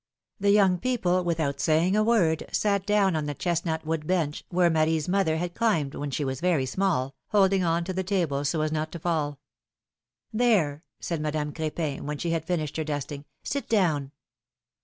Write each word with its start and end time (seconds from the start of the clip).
The 0.39 0.49
young 0.49 0.79
people, 0.79 1.23
without 1.23 1.59
saying 1.59 1.95
a 1.95 2.03
word, 2.03 2.47
sat 2.51 2.87
down 2.87 3.15
on 3.15 3.27
the 3.27 3.35
chestnut 3.35 3.85
wood 3.85 4.07
bench, 4.07 4.43
where 4.49 4.67
Marie's 4.71 5.07
mother 5.07 5.37
had 5.37 5.53
climbed 5.53 5.93
when 5.93 6.09
she 6.09 6.25
was 6.25 6.41
very 6.41 6.65
small, 6.65 7.13
holding 7.27 7.63
on 7.63 7.83
to 7.83 7.93
the 7.93 8.03
table 8.03 8.43
so 8.43 8.61
as 8.61 8.71
not 8.71 8.91
to 8.93 8.99
fall. 8.99 9.37
There!" 10.33 10.83
said 11.01 11.21
Madame 11.21 11.53
Cr^pin, 11.53 12.01
when 12.01 12.17
she 12.17 12.31
had 12.31 12.45
finished 12.45 12.77
her 12.77 12.83
dusting, 12.83 13.25
^^sit 13.45 13.67
down 13.67 14.11